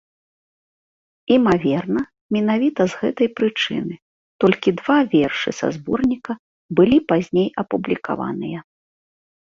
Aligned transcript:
Імаверна, 1.35 2.01
менавіта 2.37 2.81
з 2.93 2.97
гэтай 3.03 3.29
прычыны 3.39 3.95
толькі 4.45 4.69
два 4.79 4.97
вершы 5.15 5.49
са 5.59 5.67
зборніка 5.77 6.33
былі 6.81 6.97
пазней 7.13 7.47
апублікаваныя. 7.65 8.59